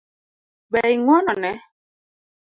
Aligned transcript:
Be 0.71 0.79
ing'uono 0.93 1.33
ne? 1.41 1.51